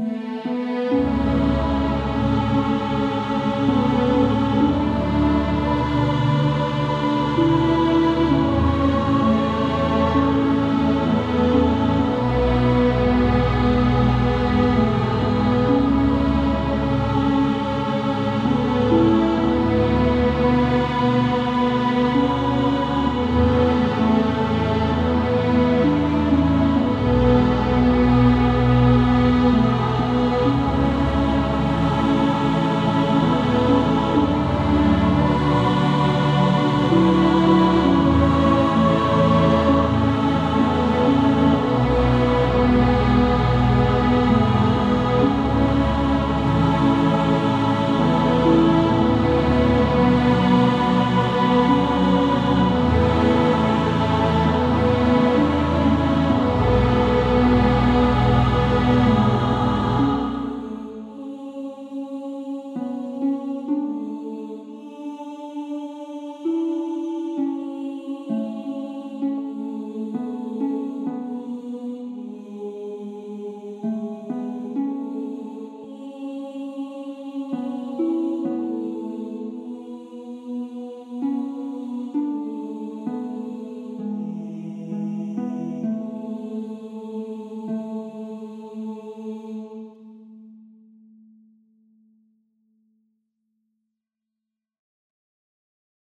[0.00, 0.29] Yeah.